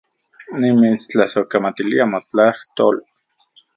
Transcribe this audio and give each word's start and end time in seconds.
Nimitstlasojkamatilia 0.61 2.07
motlajtol 2.15 3.03